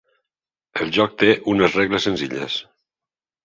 [0.85, 2.61] El joc té unes regles senzilles.